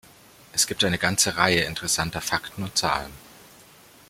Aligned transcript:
Es 0.51 0.65
gibt 0.65 0.83
eine 0.83 0.97
ganze 0.97 1.37
Reihe 1.37 1.61
interessanter 1.61 2.21
Fakten 2.21 2.63
und 2.63 2.75
Zahlen. 2.75 3.13